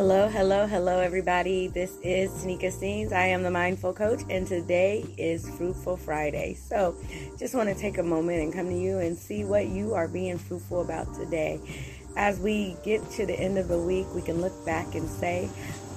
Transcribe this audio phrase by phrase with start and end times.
[0.00, 1.68] Hello, hello, hello, everybody.
[1.68, 3.12] This is Tanika Scenes.
[3.12, 6.54] I am the Mindful Coach, and today is Fruitful Friday.
[6.54, 6.96] So,
[7.38, 10.08] just want to take a moment and come to you and see what you are
[10.08, 11.60] being fruitful about today.
[12.16, 15.50] As we get to the end of the week, we can look back and say,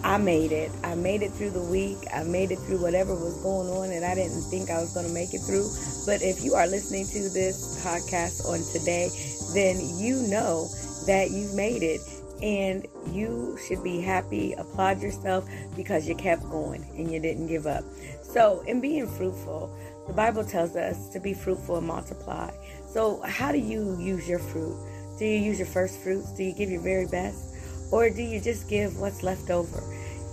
[0.03, 0.69] I made it.
[0.83, 1.99] I made it through the week.
[2.13, 5.07] I made it through whatever was going on, and I didn't think I was going
[5.07, 5.69] to make it through.
[6.05, 9.07] But if you are listening to this podcast on today,
[9.53, 10.67] then you know
[11.07, 12.01] that you've made it
[12.43, 17.65] and you should be happy, applaud yourself because you kept going and you didn't give
[17.65, 17.85] up.
[18.21, 19.73] So, in being fruitful,
[20.07, 22.51] the Bible tells us to be fruitful and multiply.
[22.85, 24.77] So, how do you use your fruit?
[25.17, 26.33] Do you use your first fruits?
[26.33, 27.55] Do you give your very best?
[27.93, 29.81] Or do you just give what's left over?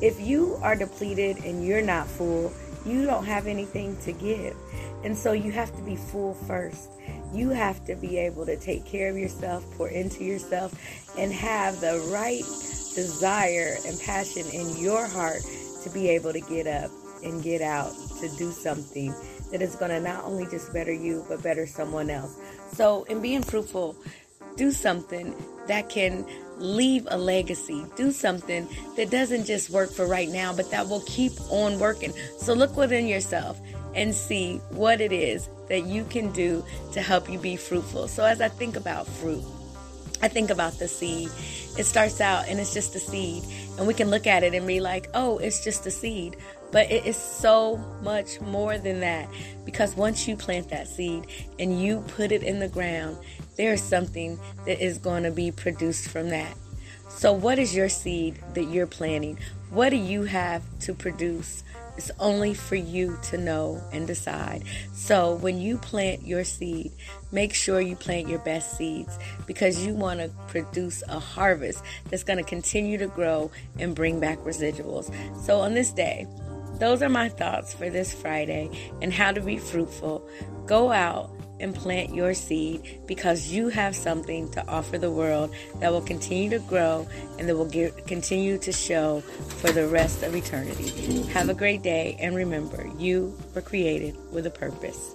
[0.03, 2.53] If you are depleted and you're not full,
[2.85, 4.57] you don't have anything to give.
[5.05, 6.91] And so you have to be full first.
[7.33, 10.75] You have to be able to take care of yourself, pour into yourself,
[11.19, 12.45] and have the right
[12.95, 15.43] desire and passion in your heart
[15.85, 16.91] to be able to get up
[17.25, 19.15] and get out to do something
[19.51, 22.39] that is going to not only just better you, but better someone else.
[22.73, 23.97] So, in being fruitful,
[24.57, 25.35] do something
[25.67, 26.27] that can
[26.61, 27.85] leave a legacy.
[27.97, 32.13] Do something that doesn't just work for right now, but that will keep on working.
[32.39, 33.61] So look within yourself
[33.95, 38.09] and see what it is that you can do to help you be fruitful.
[38.09, 39.45] So as I think about fruit,
[40.23, 41.31] I think about the seed.
[41.79, 43.43] It starts out and it's just a seed.
[43.79, 46.37] And we can look at it and be like, oh, it's just a seed.
[46.73, 49.29] But it is so much more than that
[49.65, 51.27] because once you plant that seed
[51.59, 53.19] and you put it in the ground,
[53.57, 56.55] there's something that is going to be produced from that.
[57.09, 59.39] So, what is your seed that you're planting?
[59.71, 61.65] What do you have to produce?
[61.97, 64.63] It's only for you to know and decide.
[64.95, 66.93] So, when you plant your seed,
[67.33, 72.25] make sure you plant your best seeds because you want to produce a harvest that's
[72.25, 75.13] going to continue to grow and bring back residuals.
[75.45, 76.27] So, on this day,
[76.81, 78.71] those are my thoughts for this Friday
[79.03, 80.27] and how to be fruitful.
[80.67, 81.31] Go out
[81.61, 86.49] and plant your seed because you have something to offer the world that will continue
[86.51, 87.07] to grow
[87.39, 91.23] and that will give, continue to show for the rest of eternity.
[91.33, 95.15] Have a great day and remember, you were created with a purpose.